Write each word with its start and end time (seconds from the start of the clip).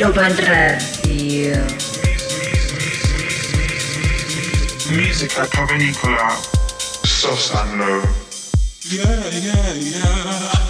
Ibiza 0.00 0.12
Global 0.12 0.34
Radio. 0.34 1.66
Musica 4.92 5.46
Cavernicola, 5.46 6.40
Sosanlo. 7.04 8.08
Yeah, 8.88 9.28
yeah, 9.28 9.74
yeah. 9.74 10.69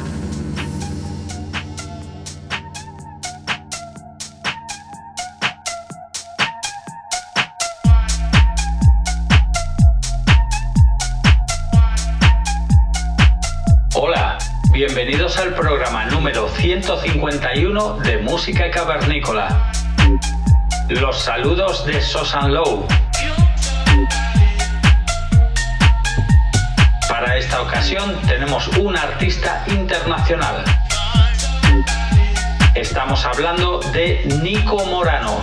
de 21.85 22.01
Sosan 22.01 22.53
Low. 22.53 22.87
Para 27.09 27.37
esta 27.37 27.61
ocasión 27.61 28.15
tenemos 28.27 28.67
un 28.77 28.97
artista 28.97 29.63
internacional. 29.67 30.63
Estamos 32.75 33.25
hablando 33.25 33.79
de 33.93 34.23
Nico 34.43 34.85
Morano. 34.85 35.41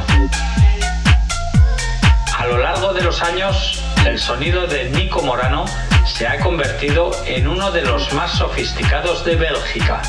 A 2.37 2.47
lo 2.47 2.59
largo 2.59 2.93
de 2.93 3.03
los 3.03 3.23
años, 3.23 3.83
el 4.07 4.19
sonido 4.19 4.67
de 4.67 4.91
Nico 4.91 5.23
Morano 5.23 5.65
se 6.07 6.29
ha 6.29 6.39
convertido 6.41 7.11
en 7.27 7.49
uno 7.49 7.71
de 7.73 7.83
los 7.83 8.13
más 8.13 8.33
sofisticados 8.33 9.25
de 9.25 9.37
Bélgica. 9.37 10.03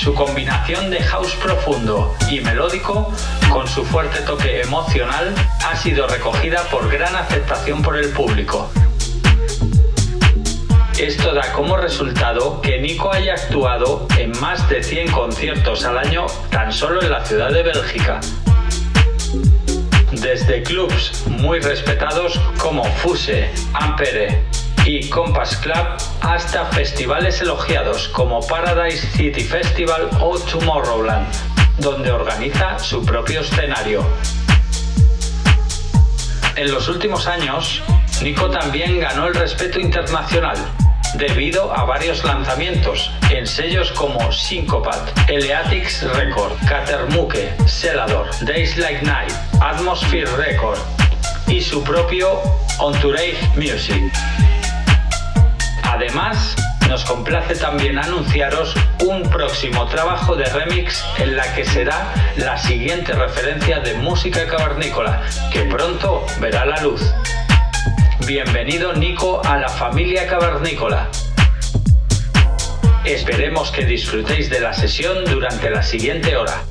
Su 0.00 0.14
combinación 0.14 0.90
de 0.90 1.02
house 1.02 1.34
profundo 1.42 2.14
y 2.30 2.40
melódico, 2.40 3.12
con 3.50 3.66
su 3.66 3.84
fuerte 3.84 4.20
toque 4.20 4.60
emocional, 4.60 5.34
ha 5.66 5.74
sido 5.74 6.06
recogida 6.06 6.62
por 6.70 6.88
gran 6.88 7.16
aceptación 7.16 7.82
por 7.82 7.96
el 7.98 8.08
público. 8.10 8.70
Esto 10.96 11.34
da 11.34 11.52
como 11.52 11.76
resultado 11.76 12.60
que 12.60 12.80
Nico 12.80 13.12
haya 13.12 13.34
actuado 13.34 14.06
en 14.16 14.38
más 14.40 14.68
de 14.68 14.84
100 14.84 15.10
conciertos 15.10 15.84
al 15.84 15.98
año 15.98 16.26
tan 16.50 16.72
solo 16.72 17.02
en 17.02 17.10
la 17.10 17.24
ciudad 17.24 17.50
de 17.50 17.64
Bélgica, 17.64 18.20
desde 20.12 20.62
clubs 20.62 21.26
muy 21.26 21.58
respetados 21.58 22.40
como 22.56 22.84
Fuse, 22.84 23.50
Ampere 23.74 24.44
y 24.88 25.06
Compass 25.10 25.54
Club 25.58 25.86
hasta 26.22 26.64
festivales 26.64 27.42
elogiados 27.42 28.08
como 28.08 28.40
Paradise 28.40 29.06
City 29.08 29.42
Festival 29.42 30.08
o 30.18 30.38
Tomorrowland, 30.38 31.26
donde 31.76 32.10
organiza 32.10 32.78
su 32.78 33.04
propio 33.04 33.40
escenario. 33.40 34.02
En 36.56 36.70
los 36.70 36.88
últimos 36.88 37.26
años, 37.26 37.82
Nico 38.22 38.48
también 38.48 38.98
ganó 38.98 39.26
el 39.26 39.34
respeto 39.34 39.78
internacional 39.78 40.56
debido 41.16 41.70
a 41.70 41.84
varios 41.84 42.24
lanzamientos 42.24 43.10
en 43.28 43.46
sellos 43.46 43.92
como 43.92 44.32
Syncopat, 44.32 45.28
Eleatics 45.28 46.02
Record, 46.14 46.52
Catermuque, 46.66 47.52
Celador, 47.66 48.30
Days 48.40 48.78
Like 48.78 49.02
Night, 49.02 49.32
Atmosphere 49.60 50.30
Record 50.38 50.78
y 51.46 51.60
su 51.60 51.84
propio 51.84 52.40
Entourage 52.80 53.36
Music. 53.54 54.10
Además, 55.90 56.54
nos 56.86 57.02
complace 57.06 57.54
también 57.54 57.98
anunciaros 57.98 58.74
un 59.06 59.22
próximo 59.30 59.86
trabajo 59.86 60.36
de 60.36 60.44
remix 60.44 61.02
en 61.18 61.34
la 61.34 61.54
que 61.54 61.64
será 61.64 62.12
la 62.36 62.58
siguiente 62.58 63.14
referencia 63.14 63.80
de 63.80 63.94
música 63.94 64.46
cavernícola, 64.46 65.22
que 65.50 65.62
pronto 65.62 66.26
verá 66.40 66.66
la 66.66 66.82
luz. 66.82 67.00
Bienvenido 68.26 68.92
Nico 68.92 69.40
a 69.42 69.56
la 69.56 69.70
familia 69.70 70.28
cavernícola. 70.28 71.08
Esperemos 73.06 73.70
que 73.70 73.86
disfrutéis 73.86 74.50
de 74.50 74.60
la 74.60 74.74
sesión 74.74 75.24
durante 75.24 75.70
la 75.70 75.82
siguiente 75.82 76.36
hora. 76.36 76.64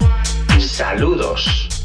Saludos. 0.59 1.76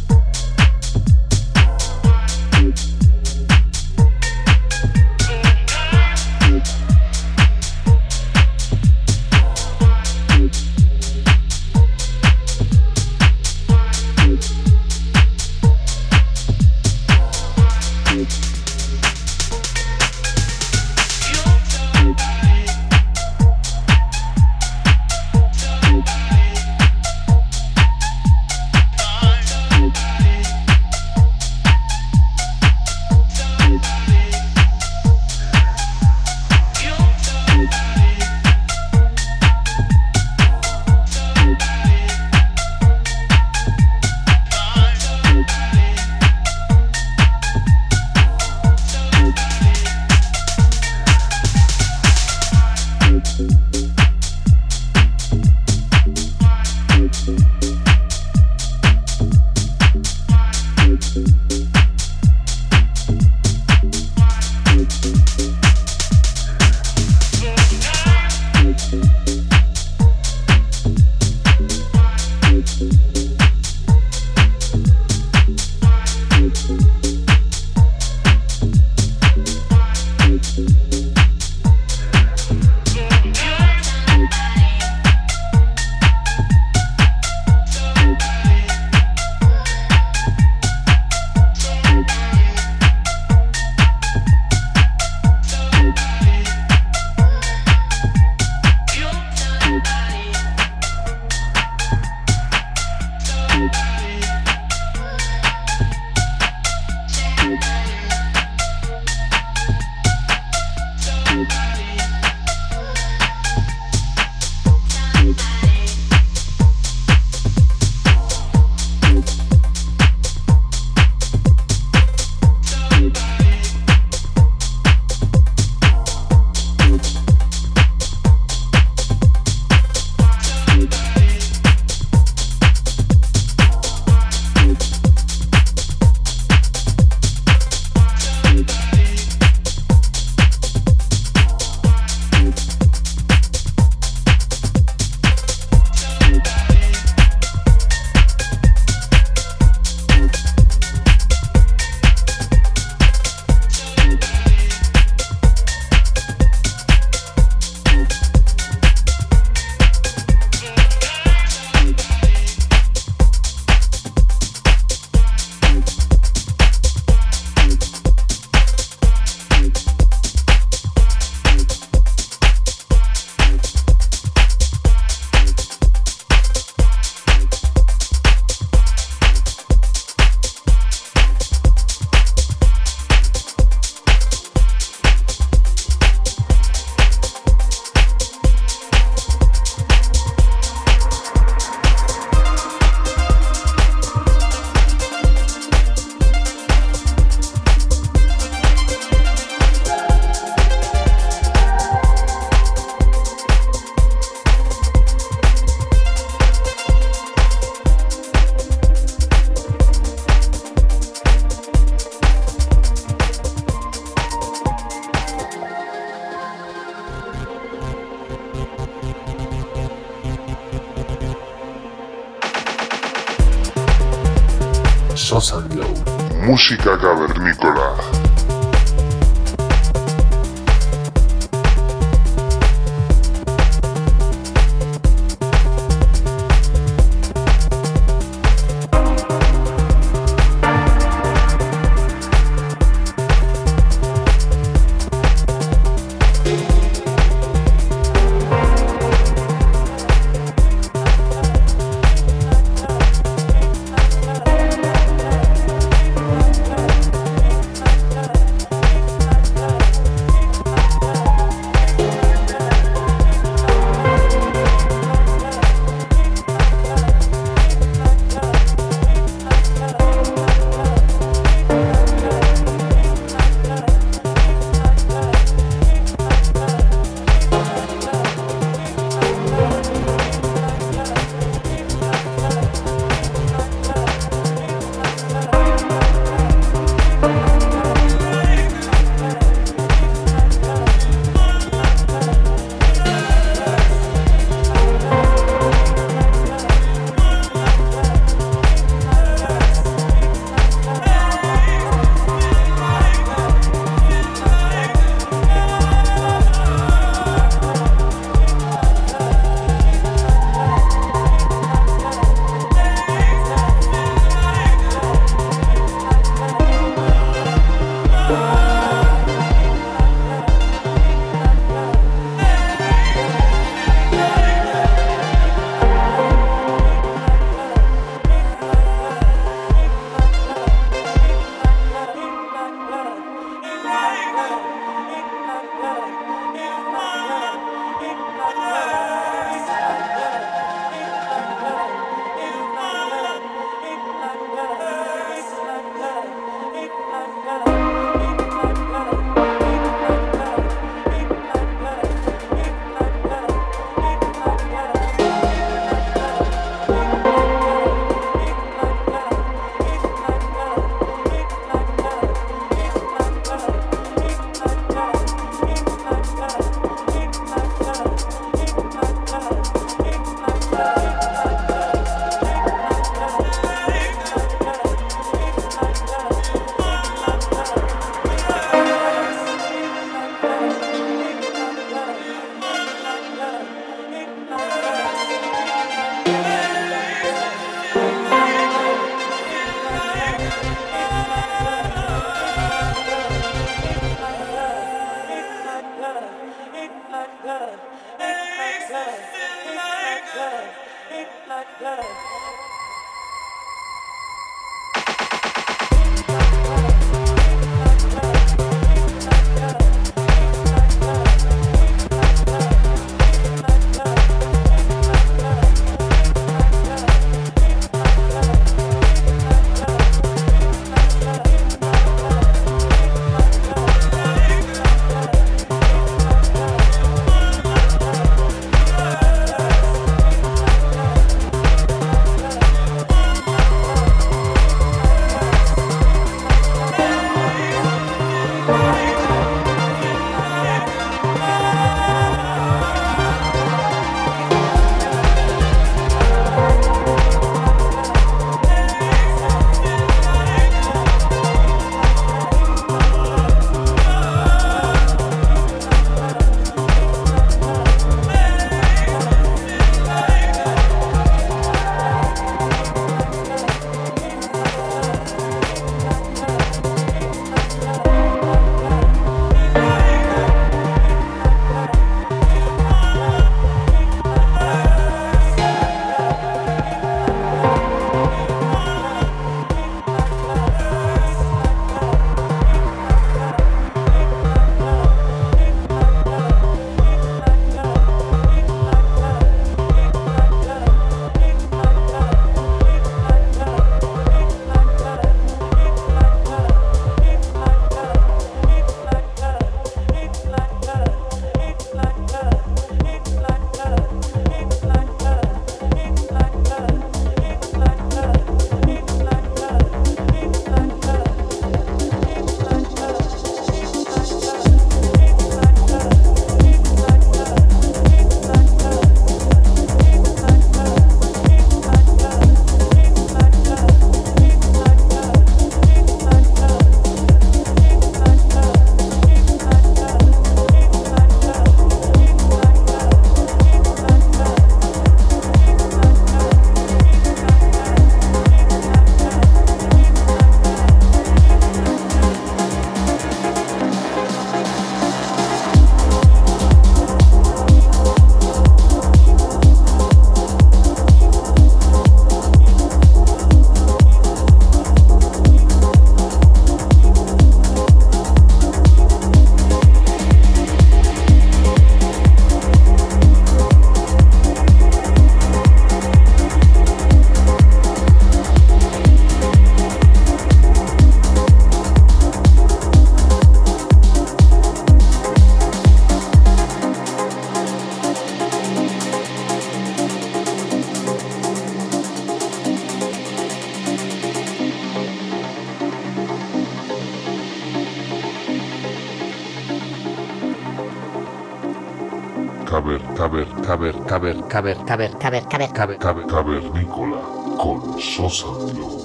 Caber, 593.72 593.96
caber, 594.04 594.36
caber, 594.48 594.76
caber, 594.84 595.16
caber, 595.16 595.48
caber, 595.48 595.72
caber, 595.72 595.72
caber, 595.72 595.98
caber, 595.98 596.26
cavernícola 596.26 597.22
con 597.56 597.98
Sosa. 597.98 599.01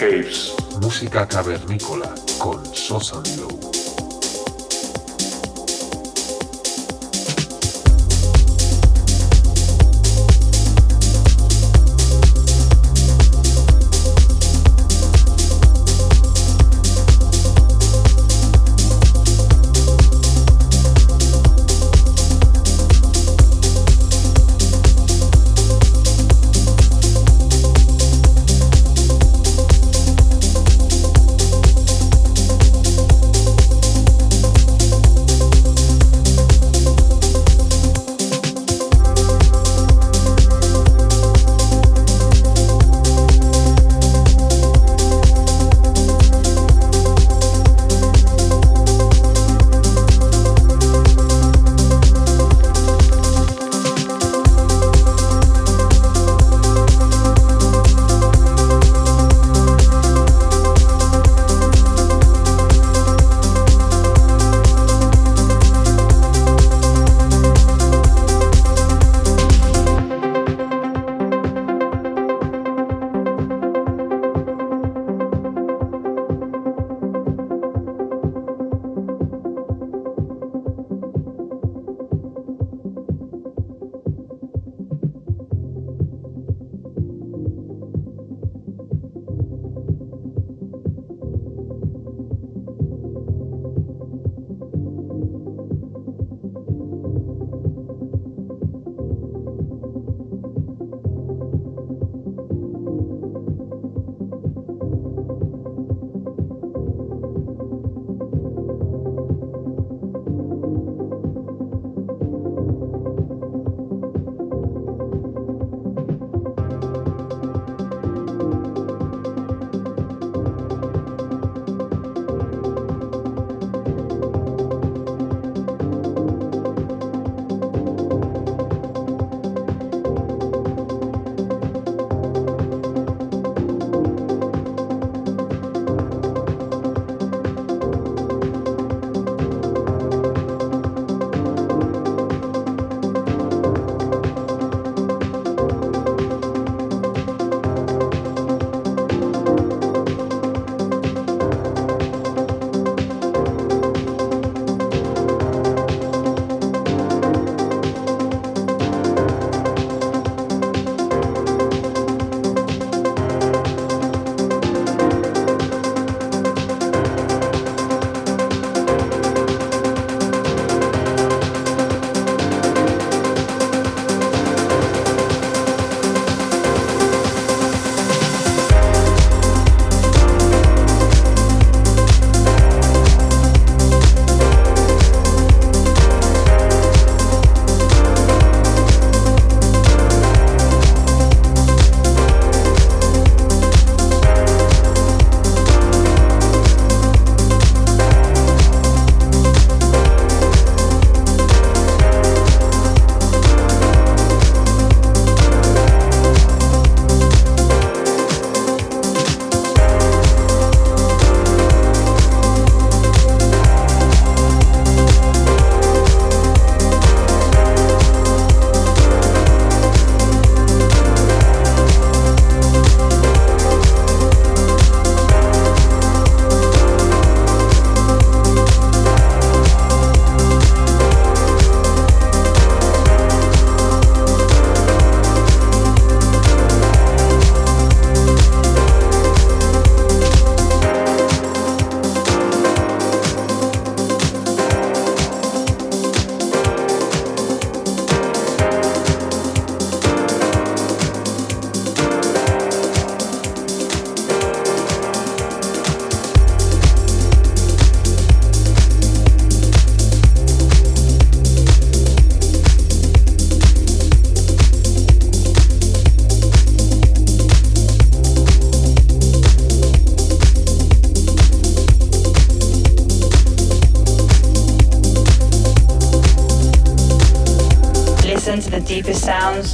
Caves. 0.00 0.54
Música 0.80 1.28
cavernícola 1.28 2.14
con 2.38 2.64
Sosa 2.74 3.22
Low. 3.36 3.89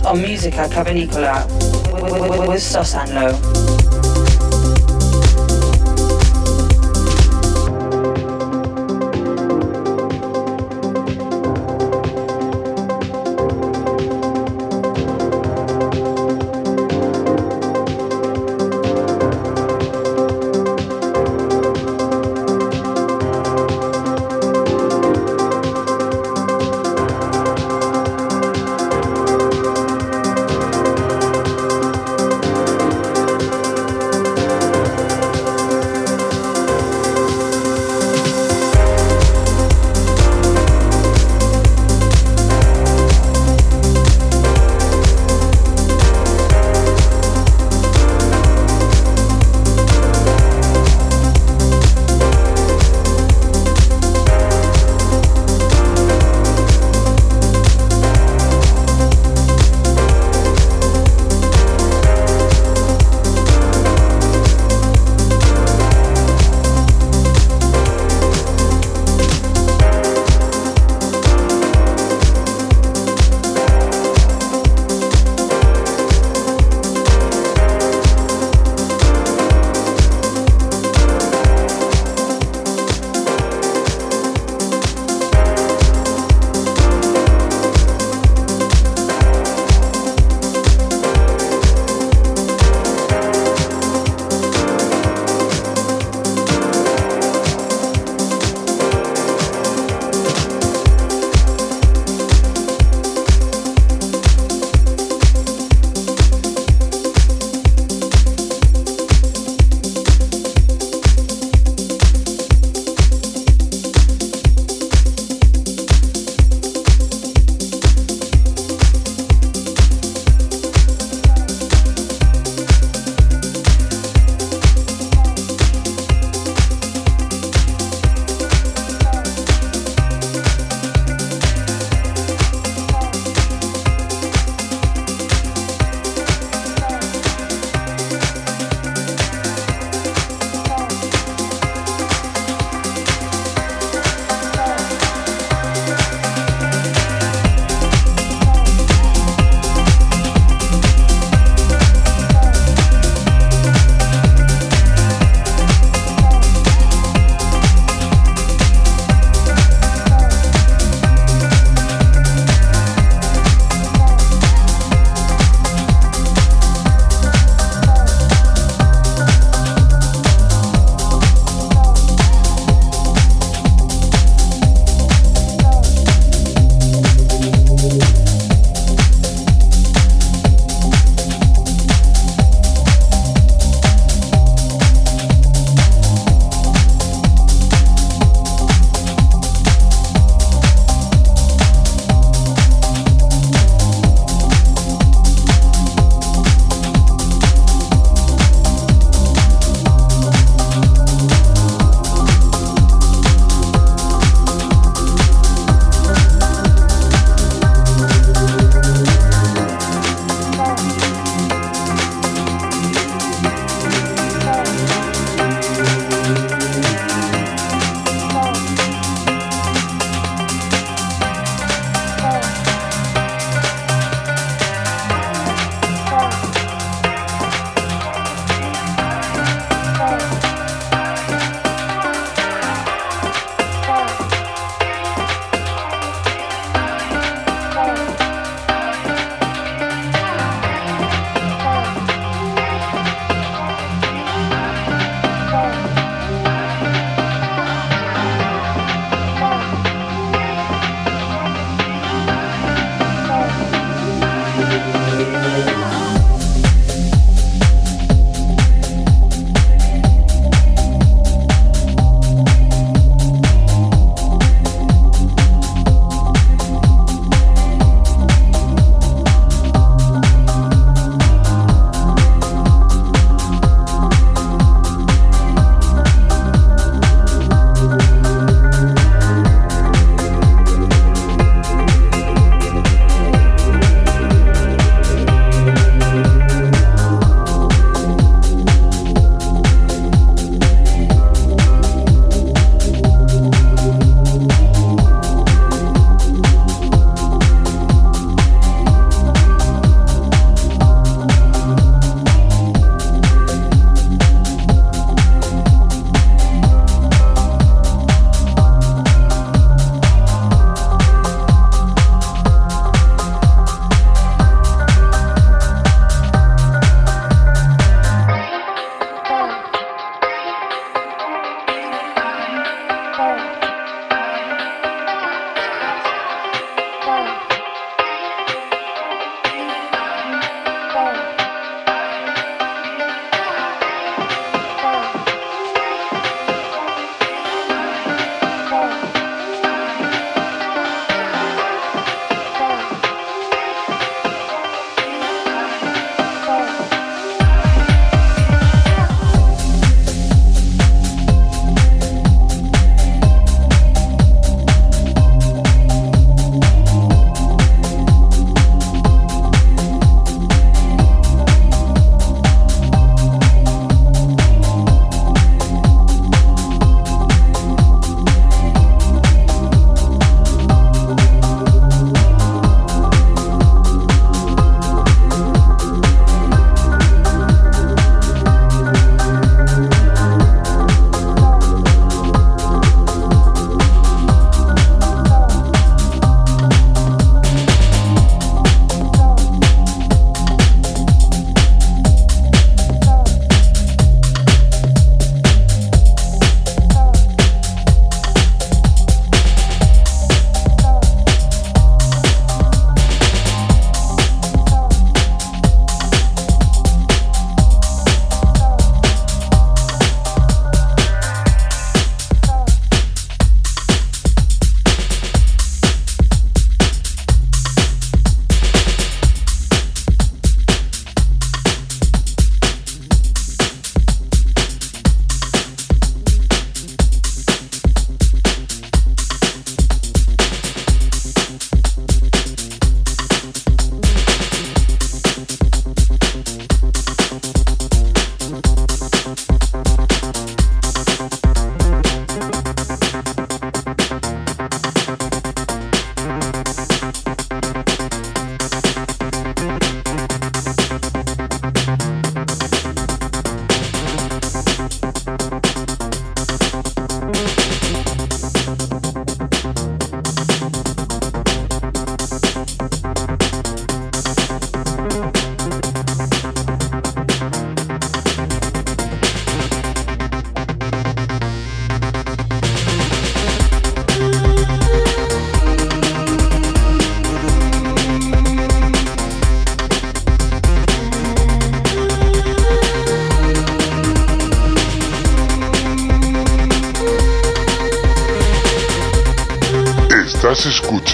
On 0.04 0.20
Musica 0.20 0.68
Cavernicola 0.68 1.46
with 2.48 2.60
Sosanlo. 2.60 3.45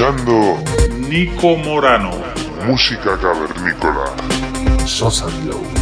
Escuchando 0.02 0.58
Nico 1.08 1.56
Morano. 1.56 2.10
música 2.66 3.16
cavernícola. 3.18 4.12
Sosa 4.84 5.26
Glow. 5.44 5.81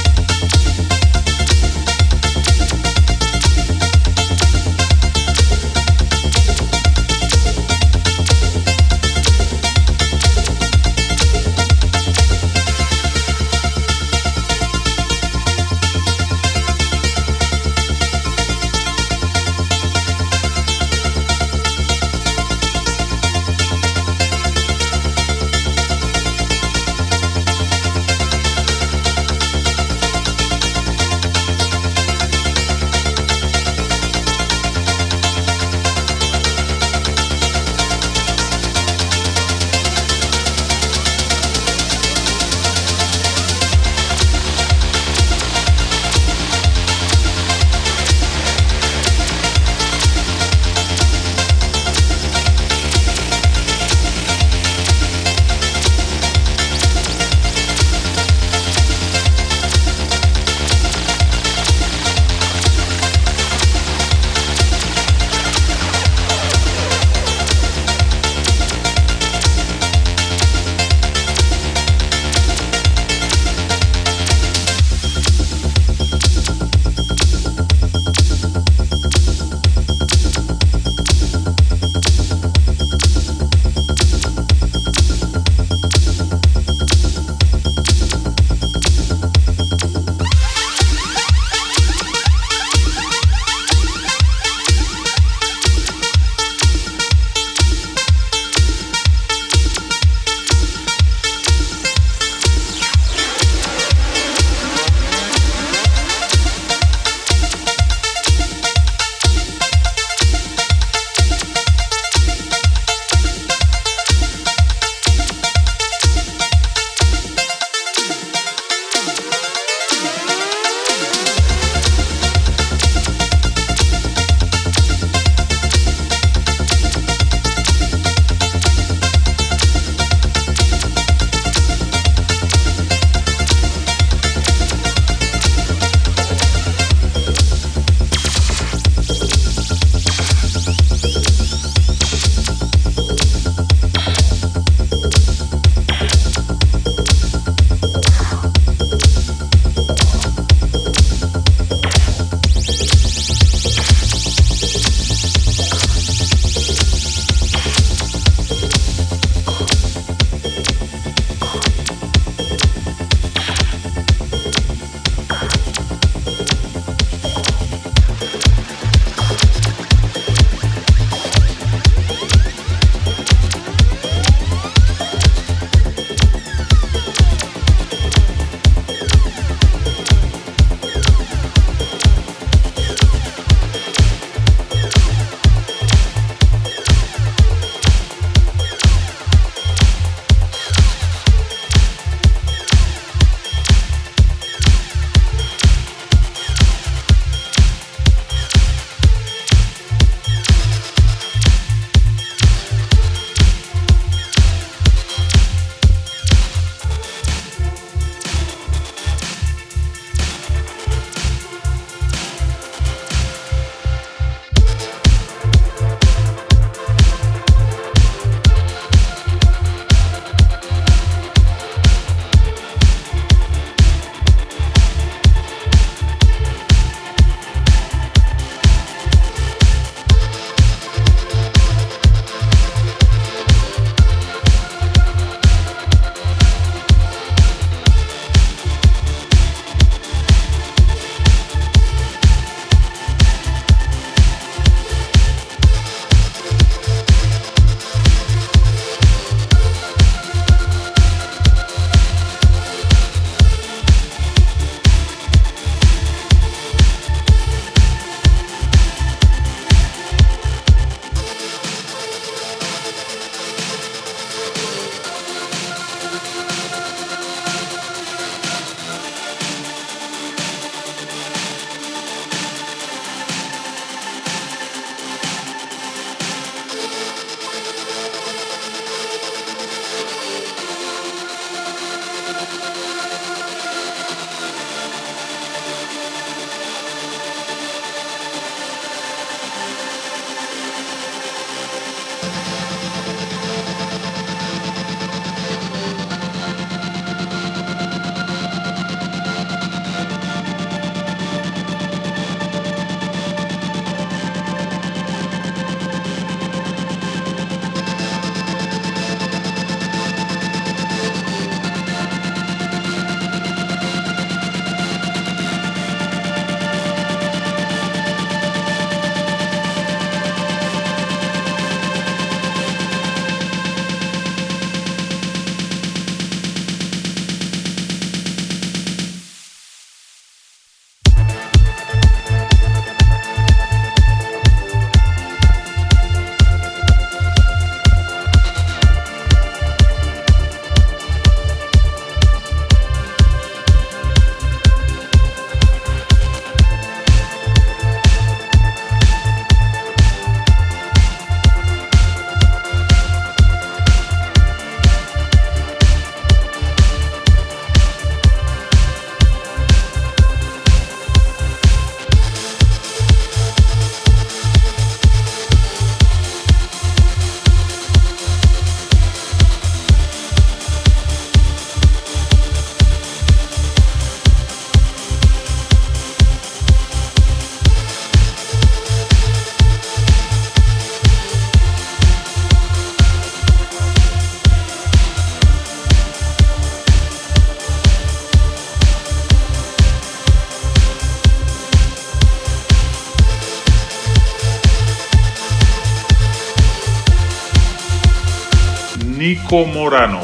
Morano. 399.59 400.21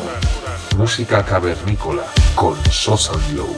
Música 0.77 1.21
cavernícola 1.21 2.03
con 2.33 2.55
Sosa 2.71 3.11
Glow. 3.29 3.53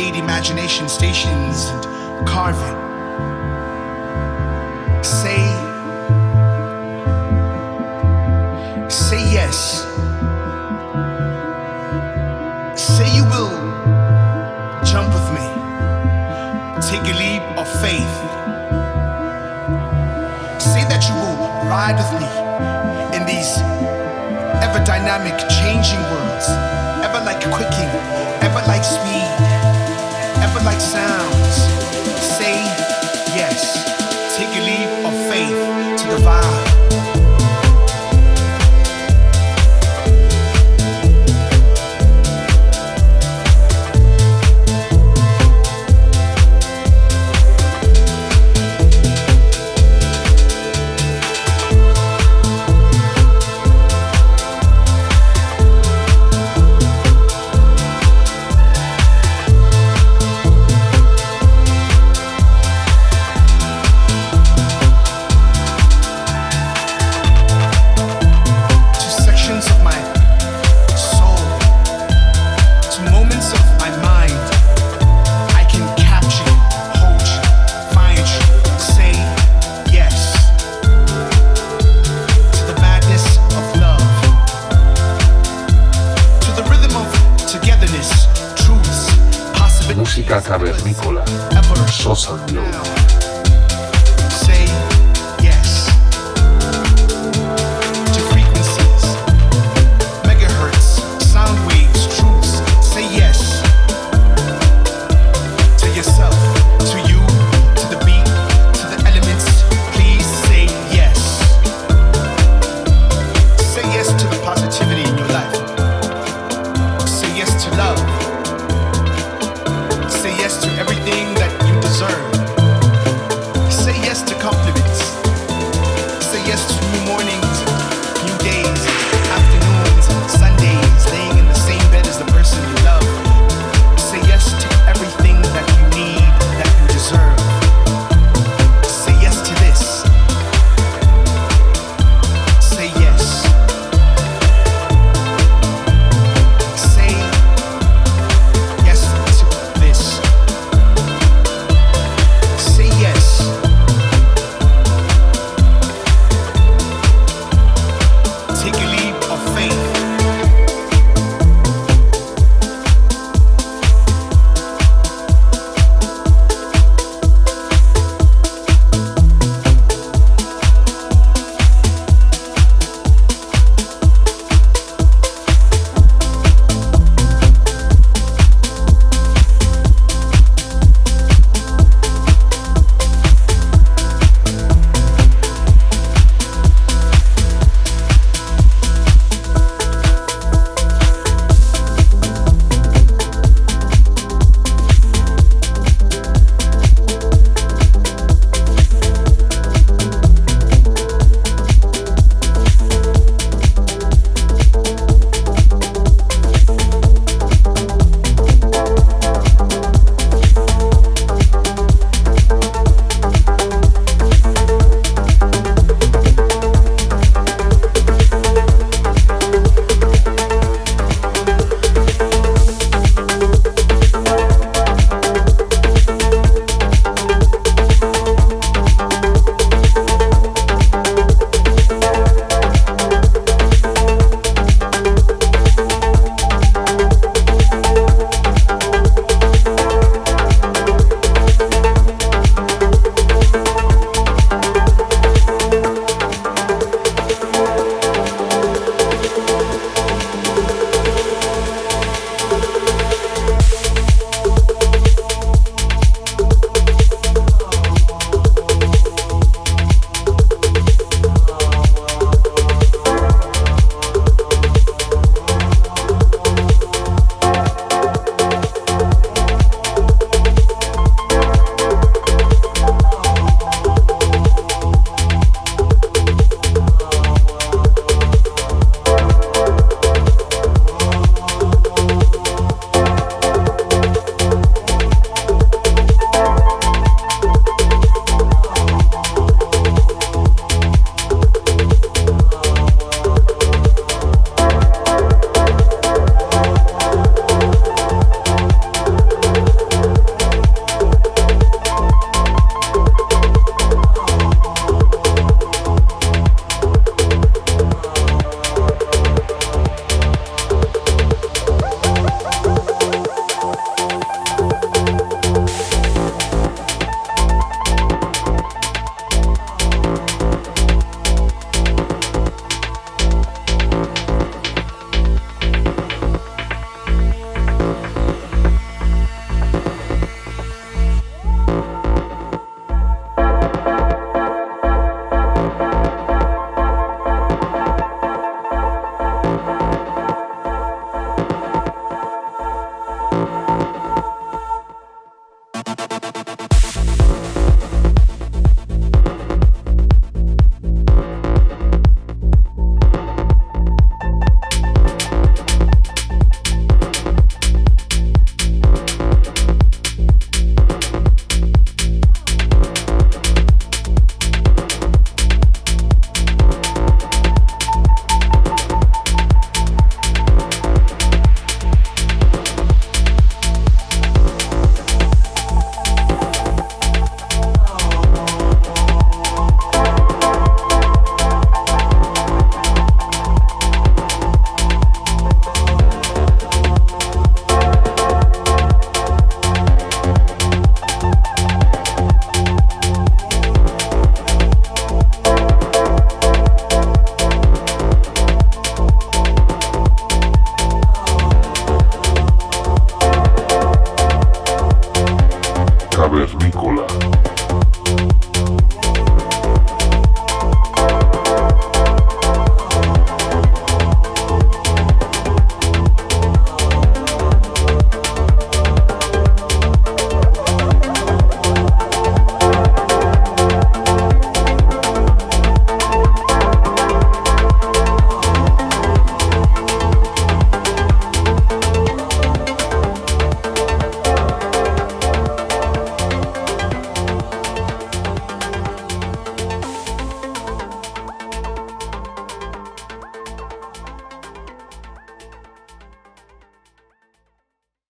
create 0.00 0.16
imagination 0.16 0.88
stations 0.88 1.66
and 1.66 2.26
carving. 2.26 2.76
Say, 5.04 5.42
say 8.88 9.20
yes. 9.30 9.82
Say 12.76 13.14
you 13.14 13.24
will 13.24 13.52
jump 14.84 15.12
with 15.12 15.28
me. 15.36 15.46
Take 16.88 17.04
a 17.12 17.16
leap 17.22 17.44
of 17.58 17.68
faith. 17.84 18.14
Say 20.62 20.82
that 20.88 21.04
you 21.08 21.14
will 21.14 21.36
ride 21.68 21.96
with 22.00 22.12
me 22.20 22.28
in 23.16 23.26
these 23.26 23.58
ever 24.64 24.82
dynamic, 24.84 25.36
changing 25.60 26.00
worlds. 26.10 26.19